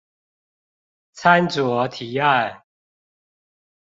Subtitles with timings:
[1.15, 2.63] 參酌提案